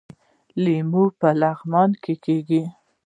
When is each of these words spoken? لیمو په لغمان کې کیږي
لیمو 0.63 1.05
په 1.19 1.29
لغمان 1.41 1.89
کې 2.03 2.13
کیږي 2.25 2.63